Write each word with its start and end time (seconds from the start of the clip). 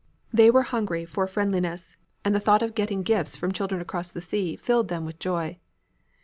They 0.33 0.49
were 0.49 0.63
hungry 0.63 1.05
for 1.05 1.27
friendliness, 1.27 1.95
and 2.25 2.33
the 2.33 2.39
thought 2.39 2.63
of 2.63 2.73
getting 2.73 3.03
gifts 3.03 3.35
from 3.35 3.51
children 3.51 3.79
across 3.81 4.09
the 4.11 4.19
sea 4.19 4.55
filled 4.55 4.87
them 4.87 5.05
with 5.05 5.19
joy. 5.19 5.59